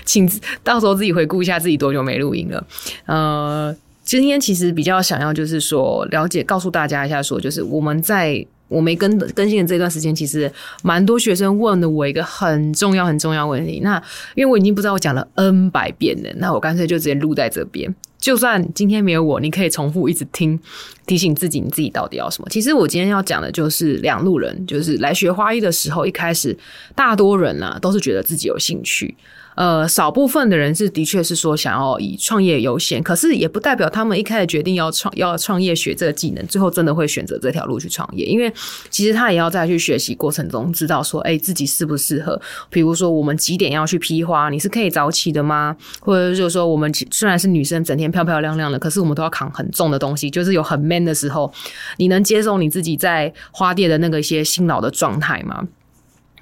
[0.04, 0.30] 请
[0.64, 2.68] 到时候自己回顾一下自己多久没录音了。
[3.06, 3.74] 呃，
[4.11, 10.51] 今天其实比较想要就是说了解，告诉大家一下，说就是我们在我没更更新的这段时间，其实
[10.83, 13.79] 蛮多学生问了我一个很重要很重要问题。
[13.85, 14.03] 那
[14.35, 17.95] 因为我已经不知道我讲了 N 百遍了，那我干脆就直接录在这边。
[18.19, 20.59] 就算今天没有我，你可以重复一直听，
[21.07, 22.49] 提醒自己你自己到底要什么。
[22.51, 26.59] 其实我今天要讲的就是两路人，就是来学花艺的时候，一开始
[26.97, 29.15] 大多人啊都是觉得自己有兴趣。
[29.61, 38.25] 呃，少部分的人是的确是说想要以创业优先，可是也不代表他们一开始决定要创要创业学这个技能，最后真的会选择这条路去创业。
[38.25, 38.51] 因为
[38.89, 42.41] 其实他也要在去学习过程中知道说，哎，自己适不适合。
[42.71, 45.77] 比如说，我们几点要去批花，你是可以早起的吗？
[46.01, 51.53] 或者就是说，我们虽然是女生，整天漂漂亮亮的，可是我们都要扛很重的东西，就是有很 man 的时候，
[51.99, 55.69] 你能接受你自己在花店的那个一些辛劳的状态吗？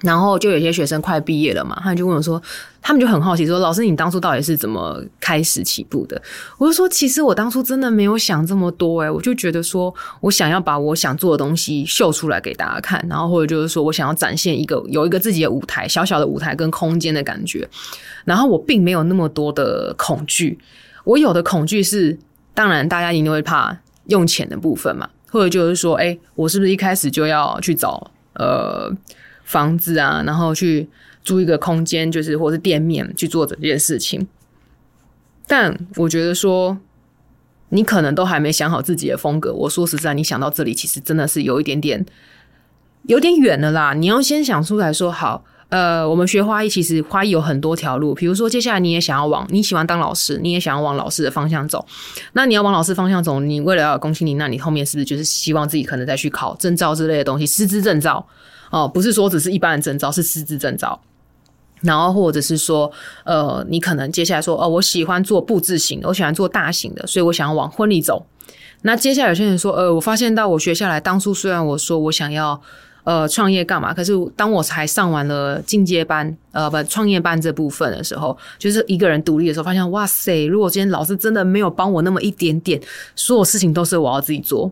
[0.01, 2.41] 然后就有些学生快毕业了嘛，他就问我说，
[2.81, 6.21] 他们就很好奇说，老师你当初到底是怎么开始起步的？
[6.57, 17.67] 我就说，其实我当初真的没有想这么多，诶我就觉得说我想要把我想做的东西秀出来给大家看，然后或者就是说我想要展现一个有一个自己的舞台，小小的舞台跟空间的感觉。
[18.23, 20.57] 然后我并没有那么多的恐惧，
[21.03, 22.17] 我有的恐惧是，
[22.53, 28.89] 当然大家一定会怕用钱的部分嘛，或者就是说，哎，我是不是一开始就要去找呃？
[29.49, 30.87] 房子啊，然后去
[31.23, 34.27] 租一个空间，就是或是店面去做这件事情。
[35.47, 36.77] 但我觉得说，
[37.69, 39.51] 你可能都还没想好自己的风格。
[39.51, 42.05] 我说实在，你想到这里，其实真的是有一点点
[43.07, 43.95] 有点远了啦。
[43.95, 48.13] 你要先想出来说，好，呃，我们学花艺，其实花艺有很多条路。
[48.13, 51.83] 比如说，接下来你也想要往你喜欢当老师，你也想要往老师的方向走。
[52.33, 58.27] 那你要往老师方向走，你为了要恭喜你，那你后面是不是就是希望自己可能再去考证照之类的东西，师资证照？
[58.69, 60.99] 哦，不是说只是一般的证照，是师资证照。
[61.81, 62.91] 然后或者是说，
[63.23, 68.25] 呃，你可能接下来说，哦，我喜欢做布置型的，我喜欢做大型的，所以我想要往婚礼走。
[68.81, 72.61] 那接下来有些人说，呃，我发现到我学下来，当初虽然我说我想要
[73.05, 82.77] 呃创业干嘛，可是当我才上完了进阶班，呃，不创业班这部分的时候，就是一个人独立的时候，发现哇塞，如果今天老师真的没有帮我那么一点点，
[83.15, 84.69] 所有事情都是我要自己做。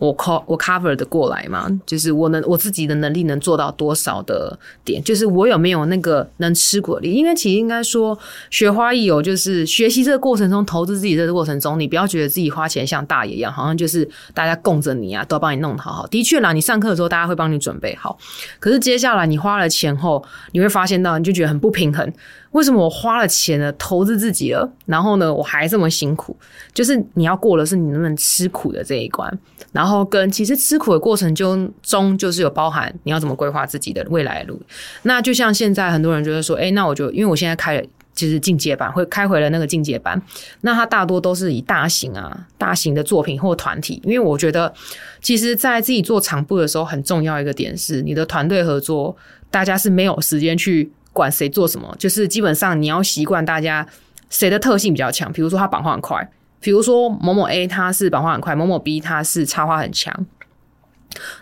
[0.00, 7.12] 我 co 我 cover 的过来嘛，就是我能我自己的能力能做到多少的点，就是我有没有那个能吃苦力？
[7.12, 8.18] 因为其实应该说
[8.48, 16.06] 学花艺有就是学习这个过程中，投资自己这个过程中，你不要觉得自己花钱像大爷一样，好像就是大家供着你啊，都要帮你弄好好。
[16.06, 18.18] 的确啦，你上课的时候大家会帮你准备好，
[18.58, 22.10] 可是接下来你花了钱后，你会发现到你就觉得很不平衡。
[22.52, 23.72] 为什么我花了钱呢？
[23.78, 26.36] 投资自己了，然后呢，我还这么辛苦？
[26.74, 29.38] 就是你要过的是你能不能吃苦的这一关，
[29.70, 34.60] 然后跟其实吃苦的过程中中就是有包含你要怎么规划自己的未来路。
[35.02, 40.20] 那就像现在很多人就是说，哎，那我就因为我现在开了就是进阶班，会开回了那个进阶班，
[40.62, 44.74] 那它大多都是以大型啊、大型的作品或团体，因为我觉得
[45.22, 49.16] 其实在自己做场部的时候，很重要一个点是你的团队合作，
[49.52, 50.90] 大家是没有时间去。
[51.20, 53.86] 管谁做什么，就是基本上你要习惯大家
[54.30, 55.30] 谁的特性比较强。
[55.30, 56.26] 比如说他绑画很快，
[56.60, 60.26] 比如说某某 A 他是绑画很快，某某 B 他是插画很强。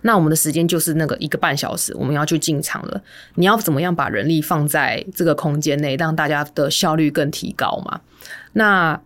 [0.02, 3.00] 那我们的时间就是那个一个半小时，我们要去进场了。
[3.36, 8.00] 你要怎么样把人力放在这个空间内，让大家的效率更提高嘛？
[8.54, 9.00] 那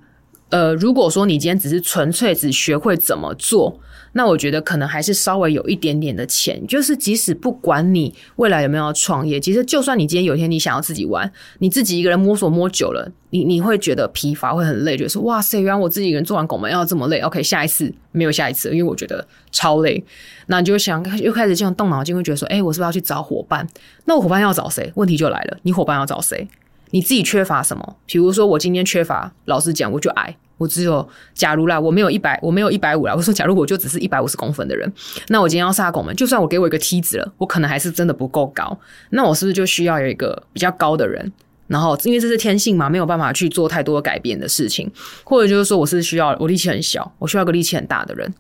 [0.53, 3.81] 呃，如果说你今天只是纯粹只学会怎么做。
[4.15, 17.21] 那我觉得可能还是稍微有一点点的钱，就是即使不管你未来有没有要创业，其实就算你今天有一天你想要自己玩，你自己一个人摸索摸久了，你你会觉得疲乏，会很累，觉得说哇塞，原来我自己一个人做完拱门要这么累。
[17.21, 20.05] OK，下一次没有下一次，因为我觉得超累。
[20.49, 23.67] 那你就想又开始这样动脑筋，会觉得说，哎，我是不是要去找伙伴？
[24.05, 24.93] 那我伙伴要找谁？
[24.97, 26.47] 问题就来了，你伙伴要找谁？
[26.93, 27.97] 你自己缺乏什么？
[28.07, 30.37] 比如说我今天缺乏，老实讲，我就矮。
[30.59, 33.15] 我只有，假如啦，我没有一百，我没有一百五啦。
[33.17, 34.93] 我说，假如我就只是一百五十公分的人，
[35.27, 38.79] 那我今天要杀拱门，就算我给我一个梯子了，我可能还是真的不够高。
[39.11, 41.33] 那我是不是就需要有一个比较高的人？
[41.67, 44.89] 然后，因为这是天性嘛，没有办法去做太多改变的事情，
[45.25, 48.33] 或者就是说，我是需要我力气很小，我需要个力气很大的人。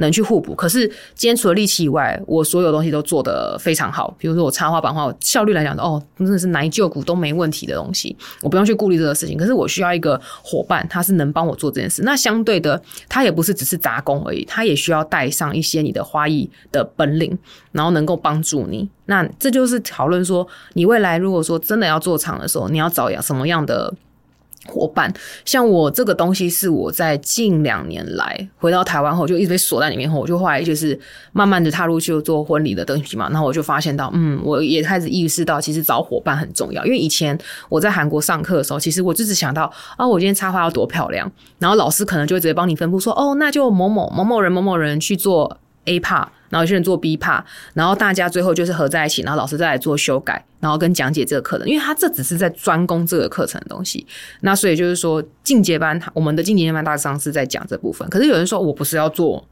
[0.00, 0.54] 能去互补。
[0.54, 4.14] 可是今天除了力气以外，我所有东西都做得非常好。
[4.18, 9.38] 比如说我插花、版画，效率来讲，哦，真的是奶旧股都没问题的东西，我不用去顾虑这个事情。
[9.38, 12.02] 可是我需要一个伙伴，他是能帮我做这件事。
[12.02, 17.38] 那相对的，他也不是只是杂工而已，他也需要带上一些你的花艺的本领，
[17.72, 18.88] 然后能够帮助你。
[19.06, 23.92] 那这就是讨论说，你未来如果说真的要做厂的时候，你要找什么样的？
[24.66, 25.12] 伙伴，
[25.44, 30.98] 像我这个东西是我在近两年来回到台湾后就一直被锁在里面后，我就后来就是
[31.32, 36.84] 慢慢的踏入去做婚礼的东西嘛，然后我就发现到，嗯，我也开始意识到，其实找伙伴很重要。
[36.84, 37.36] 因为以前
[37.70, 46.26] 我在韩国上课的时候，其实我就是想到啊，我今天插花要多漂亮，然后老师可能就会直接帮你分布说，哦，那就某某某某人某某人去做 A part。
[46.50, 47.42] 然后有些人做 B part，
[47.72, 54.06] 然后大家最后就是合在一起，然后老师再来做修改，然后跟讲解这个课程，因为他这只是在专攻这个课程的东西。
[54.40, 58.06] 那所以就是说进阶班，我们的进阶班大致上是在讲这部分。
[58.10, 59.46] 可是有人说我不是要做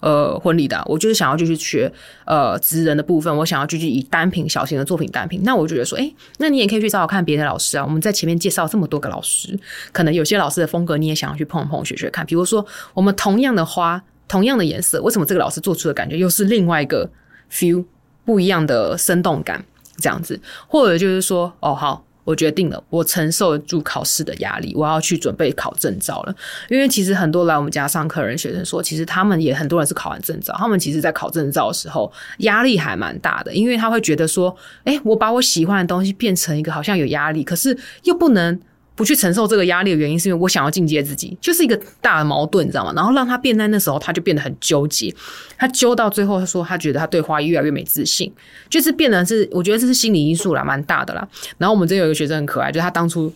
[0.00, 1.92] 呃婚礼的，我就是想要继续学
[2.26, 5.40] 呃职人的部分，我想要继续以单品小型的作品单品。
[5.44, 7.84] 那我就觉得说，哎，那你也可以去找找看别的老师啊。
[7.84, 9.56] 我们在前面介绍这么多个老师，
[9.92, 12.26] 可能有些老师的风格你也想要去碰碰学学看。
[12.26, 14.02] 比如说我们同样的花。
[14.28, 17.10] 同样的颜色，为什么这个老师做出的感觉又是另外一个
[17.50, 17.84] feel
[18.24, 19.64] 不一样的生动感？
[19.98, 26.34] 这样子，或者就是说，哦，好，我决定了，我承受住考试的压力，我要去准备考证照了。
[26.70, 38.58] 因为其实很多来我们家上课人学生说，其实他们也很多人是考完证照，他们其实在考证照的时候压力还蛮大的，因为他会觉得说，哎，我把我喜欢的东西变成一个好像有压力，可是又不能。
[38.94, 42.92] 不去承受这个压力的原因，是因为我想要进阶自己，就是一个大的矛盾，你知道吗？
[42.94, 45.14] 然后让他变在那时候，他就变得很纠结。
[45.56, 48.32] 他揪到最后，他说他觉得他对花越来越没自信，
[48.68, 51.26] 就是变得是我觉得这是心理因素啦，蛮大的啦。
[51.58, 53.32] 然后我们这有一个学生很可爱，就他当初。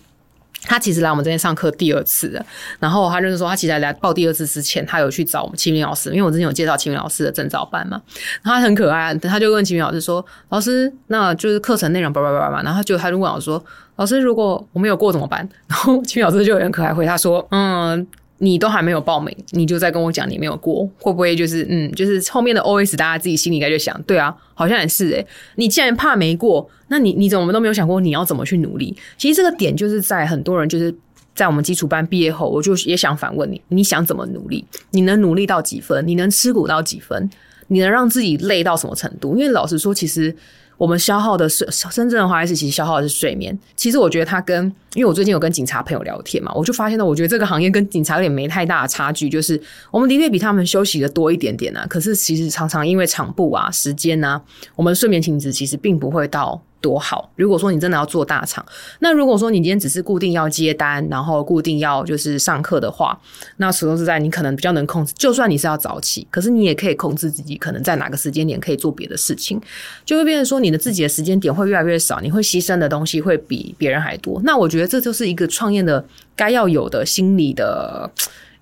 [0.62, 2.44] 他其实来我们这边上课第二次的，
[2.80, 8.00] 然后他就是说，他其实来报第二次之前，他有去找我们清明老师，因为我之前有介绍清明老师的证照班嘛。
[8.42, 13.62] 然后他很可爱，他就问清明老师说：“老师，那就是课程内容叭叭叭叭。”然后就他就问我说
[13.96, 18.06] ：“老师，如果我没有过怎么办？” 然后秦老师就很可爱回他说：“嗯。”
[18.38, 25.26] 你都还没有报名，你就在跟我讲你没有过，会不会就是嗯，就是后面的 O S 大家自己心里应该就想，对啊，好像也是诶。
[25.54, 28.94] 你既然怕没过，那你你怎么都没有想过你要怎么去努力？
[29.16, 30.94] 其实这个点就是在很多人就是
[31.34, 34.62] 在我们基础班毕业后，我就也想反问你，你想怎么努力？
[34.90, 36.06] 你能努力到几分？
[36.06, 37.30] 你能吃苦到几分？
[37.68, 39.34] 你能让自己累到什么程度？
[39.34, 40.36] 因为老实说，其实。
[40.76, 43.58] 我们消耗的是深圳的话，是其实消耗的是睡眠。
[43.74, 49.60] 其实我觉得它跟，因为我最近有跟警察朋友聊天嘛，我就发现呢，我觉得这个行业跟警察有点没太大的差距，就是
[49.90, 51.86] 我们的确比他们休息的多一点点啊。
[51.86, 54.40] 可是其实常常因为场部啊、时间啊，
[54.74, 56.62] 我们睡眠品质其实并不会到。
[56.78, 57.32] 多好！
[57.34, 58.64] 如果说你真的要做大厂，
[59.00, 63.18] 那如果说你今天只是固定要接单，然后固定要就是上课的话，
[63.56, 65.12] 那始终是在你可能比较能控制。
[65.16, 69.60] 就算你是要早起，可是你也可以控制自己，可能在哪个时间点可以做别的事情，
[70.04, 74.40] 就会变成说你的自己的时间点会越来越少，你会牺牲的东西会比别人还多。
[74.44, 76.04] 那我觉得这就是一个创业的
[76.34, 78.10] 该要有的心理的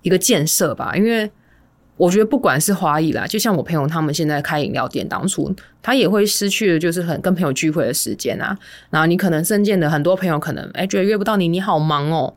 [0.02, 1.30] 一个建设吧，因为。
[1.96, 8.58] 我觉得不管是华裔啦，就像我朋友他们现在开饮料店，当初他也会失去的就是很跟朋友聚会的时间啊。
[8.90, 12.34] 然后你可能身见的很多朋友可能哎觉得约不到你，你好忙哦。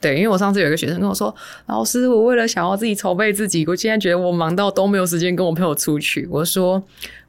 [0.00, 1.34] 对，因为我上次有一个学生跟我说，
[1.66, 6.26] 老师，我为了想要自己筹备自己，我现在觉得我忙到都没有时间跟我朋友出去。
[6.30, 6.82] 我说，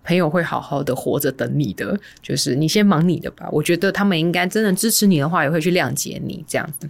[0.04, 3.48] 朋友会好好的活着等你的，就是你先忙你的吧。
[3.52, 6.90] 我觉得他们应该真的支持你的话，也会去谅解你这样子。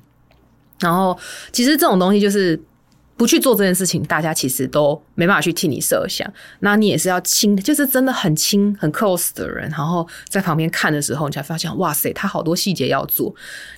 [0.79, 1.17] 然后
[1.51, 2.59] 其实这种东西就是。
[3.21, 6.27] 不去做这件事情，大家其实都没办法去替你设想。
[6.61, 13.31] 那你也是要亲，就是真的很亲、很 close 的人，然后在旁边看的时候，你才发现，哇塞，他好多细节要做。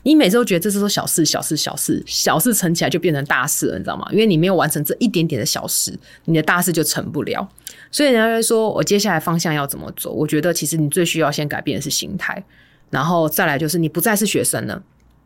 [0.03, 4.07] 你每次都觉得这是说小事、小事、小事，小事成起来就变成大事了，你知道吗？
[4.13, 7.45] 因为你没有完成这一点点的小事，你的大事就成不了。
[7.91, 10.13] 所以人家说我接下来方向要怎么走？
[10.13, 12.41] 我觉得其实你最需要先改变的是心态，
[12.89, 14.81] 然后再来就是你不再是学生了。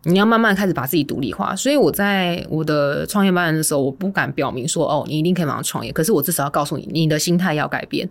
[0.08, 5.92] 你要慢慢开始把自己独立化，所以我在我的创业班的时候，我不敢表明说哦，你一定可以马上创业。
[5.92, 8.10] 可是我至少要告诉你，你的心态要改变，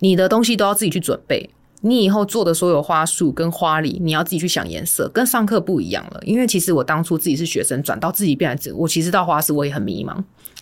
[0.00, 1.48] 你的东西都要自己去准备。
[1.82, 6.20] 你以后做的所有花束跟花礼，你要自己去想颜色，跟上课不一样了。
[6.24, 10.16] 因为其实我当初自己是学生，转到自己变来，我其实到花式我也很迷茫，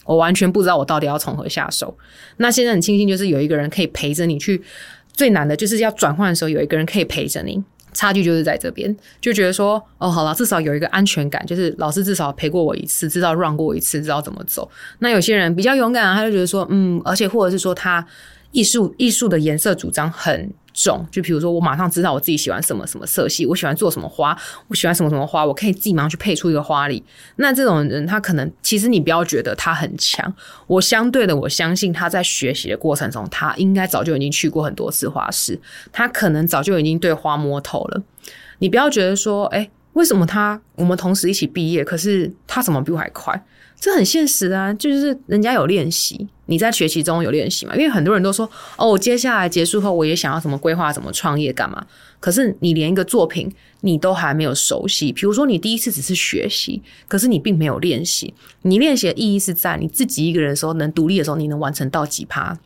[0.04, 1.96] 我完全不知道我到底要从何下手。
[2.36, 4.62] 那现在很庆幸，就是有一个人可以陪着你去。
[5.14, 7.64] 最难的就是要转换的时候，有一个人可以陪着你。
[7.96, 14.70] 差距就是在这边，就觉得说，哦，好了，至少有一个安全感，就是老师至少陪过我一次，知道让过我一次，知道怎么走。
[14.98, 18.06] 那有些人比较勇敢，他就觉得说，嗯，而且或者是说他
[18.52, 21.04] 艺术艺术的颜色主张很重。
[21.10, 27.02] 就比如说，我马上知道我自己喜欢什么什么色系，我喜欢做什么花，我喜欢什么什么花，我可以自己马上去配出一个花礼。
[27.36, 30.32] 那这种人，他可能其实你不要觉得他很强，
[30.68, 35.58] 我相对的，我相信他在学习的过程中，他应该早就已经去过很多次花市，
[35.90, 38.02] 他可能早就已经对花摸透了。
[38.58, 39.68] 你不要觉得说，哎。
[39.96, 43.46] 为什么他我们同时一起毕业，可是他怎么比我还快？
[43.78, 47.74] 这很现实啊，就是人家有练习，你在学习中有练习嘛？
[47.76, 51.86] 因为很多人都说，哦，我接下来结束后，我也想要什么规划，怎么创业，干嘛？
[52.18, 53.52] 可是你连一个作品
[53.82, 55.12] 你都还没有熟悉。
[55.12, 58.32] 比如说，你第一次只是学习，可是你并没有练习。
[58.62, 62.58] 你练习的意义是在你自己一个人的时候，能独立的时候，你能完成到几趴？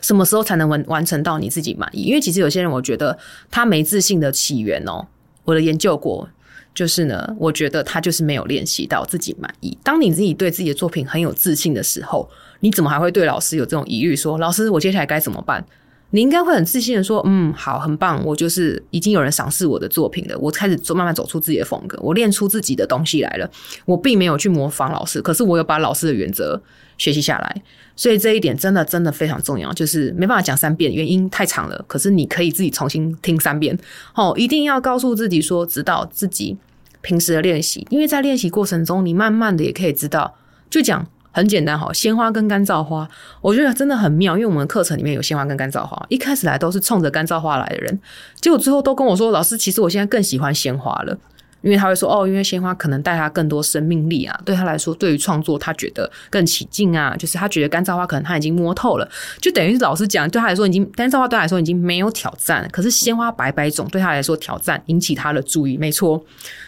[0.00, 2.02] 什么时候才能完完成到你自己满意？
[2.02, 3.18] 因为其实有些人，我觉得
[3.50, 5.08] 他没自信的起源哦。
[5.44, 6.28] 我的研究过，
[6.74, 9.76] 就是呢，我觉得他就是没有练习到自己满意。
[9.82, 12.28] 当你自己对自己的作品很有自信的时候，
[12.60, 14.16] 你怎么还会对老师有这种疑虑？
[14.16, 15.64] 说老师，我接下来该怎么办？
[16.12, 23.50] 你应该会很自信的说，嗯，好，很棒，我就是已经有人赏识我的作品了，我开始做慢慢走出自己的风格，我练出自己的东西来了。
[23.84, 26.62] 我并没有去模仿老师，可是我有把老师的原则
[26.96, 27.62] 学习下来。
[27.96, 31.84] 所以这一点真的真的非常重要，就是没办法讲三遍，原因太长了。
[31.88, 33.78] 可是你可以自己重新听三遍，
[34.14, 36.56] 哦，一定要告诉自己说，知道自己
[37.00, 40.36] 平时的练习，因为在练习过程中，你慢慢的也可以知道。
[40.70, 43.08] 就讲很简单哈，鲜花跟干燥花，
[43.40, 47.98] 我觉得真的很妙，因为我们课程里面有鲜花跟干燥花，一开始来都是冲着干燥花来的人，
[48.40, 51.18] 结果最后都跟我说，老师，其实我现在更喜欢鲜花了。
[51.62, 59.08] 因为他会说哦，因为鲜花可能带他更多生命力啊，对他来说，对于创作他觉得更起劲啊，就是他觉得干燥花可能他已经摸透了，
[59.40, 66.20] 就等于是老师讲，对他来说已经干燥花对他来说已经没有挑战，可是鲜花百百种对他来说挑战引起他的注意，没错，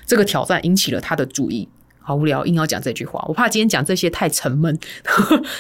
[0.07, 1.69] 这个挑战引起了他的注意，
[2.05, 4.79] 好无聊，硬要讲这句话，我怕今天讲这些太沉闷，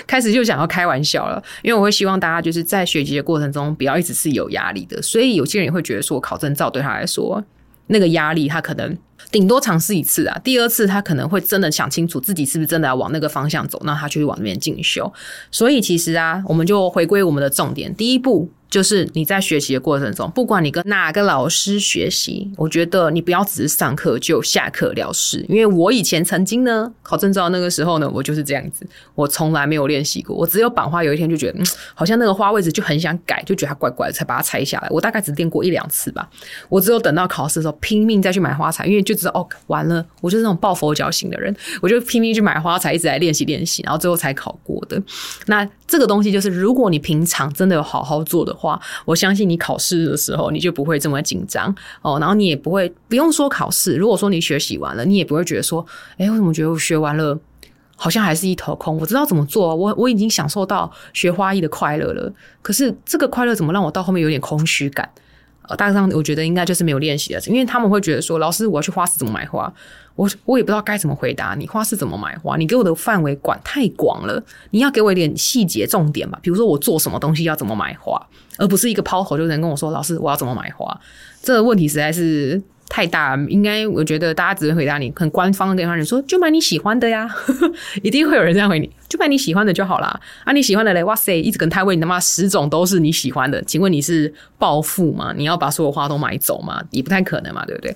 [0.06, 7.42] 开始就想要开玩笑了，因为我会希望大家就是在学习的过程中不要一直是有压力的，所以有些人也会觉得说考证照对他来说
[7.86, 8.96] 那个压力，他可能。
[9.30, 15.12] 顶多尝试一次啊，第二次他可能会真的想清楚自己是不是真的要往那个方向走，那他就去往那边进修。
[15.50, 18.50] 所以其实啊，我们就回归我们的重点，第一步。
[18.70, 25.46] 就是你在学习的过程中，不管你跟哪个老师学习，我觉得你不要只是上课就下课了事。
[25.48, 34.88] 因为我以前曾经呢考证照那个时候呢，我就是这样子，我从来没有练习过，我只有版画，有一天就觉得嗯，好像那个花位置就很想改，就觉得它怪怪的，才把它拆下来。
[34.90, 36.28] 我大概只练过一两次吧，
[36.68, 45.00] 我只有等到考试的时候拼命再去买花材，因为就知道哦，完了，我就是那种抱佛脚型的人，我就拼命去买花材，一直在练习练习，然后最后才考过的。
[45.46, 48.64] 那这个东西就是，如果你平常真的有好好做的话。
[48.64, 51.68] 话，我相信你考试的时候你就不会这么紧张
[52.00, 53.94] 哦，然后你也不会不用说考试。
[53.94, 55.84] 如果说你学习完了，你也不会觉得说，
[56.16, 57.38] 哎，为什么觉得我学完了
[57.94, 58.96] 好像还是一头空？
[58.96, 65.06] 我知道怎么做，我我已经享受到学花艺的快乐了，可是这个快乐怎么让我到后面有点空虚感？
[65.68, 69.72] 呃，大致上我觉得应该就是没有练习了，因为他们会觉得说，老师我要去花市怎么买花，
[70.14, 78.20] 我我也不知道该怎么回答你，花市怎么买花，你给我的范围管太广了，你要给我一点细节重点吧，比如说我做什么东西要怎么买花，
[78.58, 81.00] 而不是一个抛头就能跟我说，老师我要怎么买花，
[81.42, 82.62] 这个问题实在是。
[82.86, 87.26] 太大，应该我觉得大家只会回答你很官方的跟他人说，就买你喜欢的呀，
[88.02, 90.20] 一定会有人这样回你， 就买你喜欢的就好啦。
[90.42, 95.32] 啊，你喜欢的嘞，哇塞，一直跟他问你他妈十种都是你喜欢的，请问你是暴富吗？
[95.36, 96.82] 你要把所有花都买走吗？
[96.90, 97.94] 也不太可能嘛，对不对？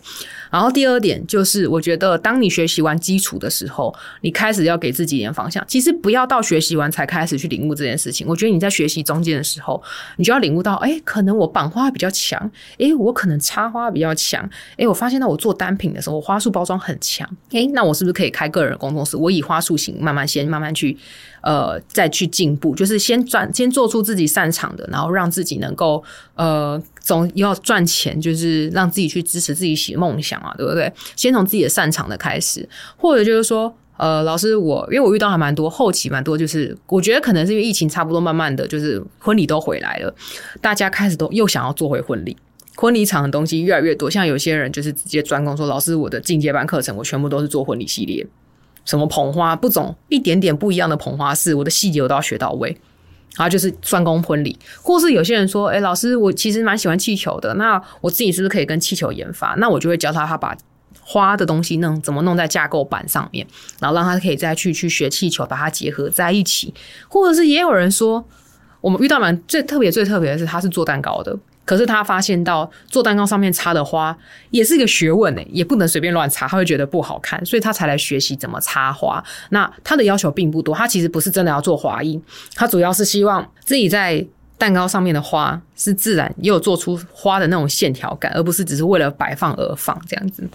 [0.49, 5.63] 然后第二点就是，我觉得当你学习完基础的时候，你开始要给自己一点方向。
[5.67, 8.25] 其实不要到学习完才开始去领悟这件事情。
[8.29, 9.83] 我觉得你在学习中间的时候，
[10.19, 12.39] 你就要领悟到，哎，可能我绑花比较强，
[12.79, 14.49] 哎，我可能插花比较强。
[14.77, 17.29] 哎，我发现到我做单品的时候，我花束包装很强。
[17.51, 19.17] 哎，那我是不是可以开个人工作室？
[19.17, 20.97] 我以花束型慢慢先慢慢去，
[21.41, 26.03] 呃，再去进步，就是先赚，先做出自己擅长的，然后让自己能够，
[26.35, 30.93] 呃，总要赚钱，就是让自己去支持自己写梦想啊，对不对？
[31.17, 40.15] 先从自己的擅长的开始，或者就是说，呃，老师，我因为我遇到还蛮多后期蛮多，就是我觉得可能是因为疫情差不多，慢慢的就是婚礼都回来了，
[40.61, 42.37] 大家开始都又想要做回婚礼。
[42.77, 48.25] 婚礼场的东西越来越多，像有些人就是直接专攻说：“老师，我的进阶班课程我全部都是做婚礼系列，
[48.85, 52.77] 什么捧花不总一点点不一样的捧花式，我的细节我都要学到位。”
[53.37, 59.55] 然后就是专攻婚礼，或是有些人说：“哎，老师，我其实蛮喜欢气球的，那我自己是不是可以跟气球研发？
[59.59, 60.57] 那我就会教他，他把
[61.01, 63.47] 花的东西弄怎么弄在架构板上面，
[63.79, 66.75] 然后让他可以再去去学气球，把它结合在一起。
[67.07, 68.25] 或者是也有人说，
[68.81, 74.17] 我们遇到蛮最特别、最特别的是，他是做蛋糕的。”可是他发现到做蛋糕上面插的花
[74.49, 79.23] 也是一个学问呢，也不能随便乱插，他会觉得不好看，所以他才来学习怎么插花。
[79.51, 82.19] 那他的要求并不多，他其实不是真的要做花艺，
[82.55, 84.27] 他主要是希望自己在
[84.59, 90.47] 蛋糕上面的花是自然，也有做出花的那种线条感，而不是只是为了摆放而放这样子。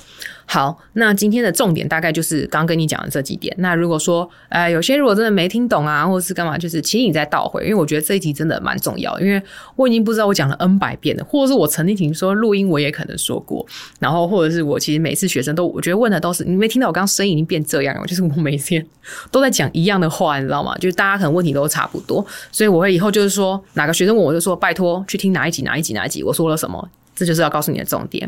[0.46, 3.56] 好，那今天的重点大概就是刚跟你讲的这几点。
[3.60, 9.42] 那如果说，呃，有些如果真的没听懂啊，或者是干嘛，就是请你再倒回，因为我觉得这一题真的蛮重要，因为
[9.78, 13.66] 我已经不知道我讲了 N 百遍了，或者是我曾经听说录音我也可能说过，
[14.00, 18.86] 然后或者是我其实每次学生都，我觉得问的都是你没听到我刚刚声音已经变这样了，就是我每天
[19.32, 20.78] 都在讲一样的话，你知道吗？
[20.78, 26.90] 就是大家可能问题都差不多，所以我会以后就是说哪个学生问我就说拜托去听哪一集哪一集哪一集我说了什么。
[27.16, 28.28] 这就是要告诉你的重点。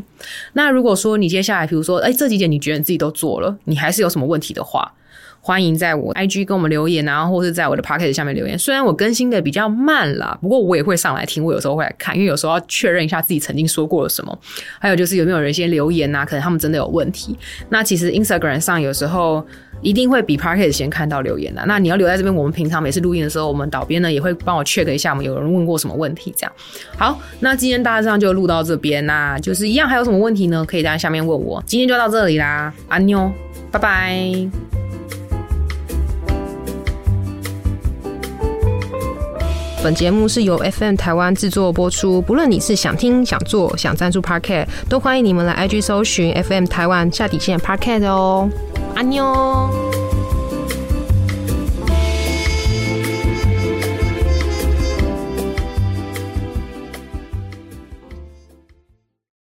[0.54, 4.94] 那如果说你接下来，比如说，哎，这几点你觉得你自己都做了，你还是有什么问题的话，
[5.42, 8.56] 欢迎在我 IG 跟我们留言啊，或者在我的 p o c k e t 下面留言。
[8.60, 14.38] 虽然我更新的比较慢啦，不过我也会上来听，我有时候会来看，因为有时候要确认一下自己曾经说过了什么。
[14.78, 16.24] 还有就是有没有人先留言啊？
[16.24, 17.36] 可能他们真的有问题。
[17.70, 19.44] 那其实 Instagram 上有时候。
[19.82, 21.64] 一定会比 Parket 先看到留言的。
[21.68, 26.34] 那你要留在这边，我们平常每次录音的时候，我们导编呢也会帮我 check 一下，我们有人问过什么问题。
[26.36, 26.52] 这样，
[26.98, 29.06] 好，那今天大致上就录到这边。
[29.06, 30.66] 那就是一样，还有什么问题呢？
[30.66, 31.64] 可以在下面问我。
[31.66, 33.32] 今天就到这里啦，安妞，
[33.72, 34.50] 拜拜。
[39.84, 42.20] 本节目是由 FM 台湾制作播出。
[42.20, 48.50] 不论你是想听、想做、想赞助 Parket，都欢迎你们来 IG 搜寻 FM 台湾下底线 Parket 哦。
[48.96, 49.70] 안녕.